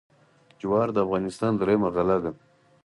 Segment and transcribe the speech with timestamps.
[0.59, 2.31] جوار د افغانستان درېیمه غله ده.